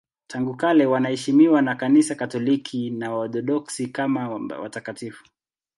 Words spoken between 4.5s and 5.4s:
watakatifu.